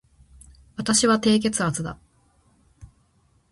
[0.77, 1.99] 私は低血圧だ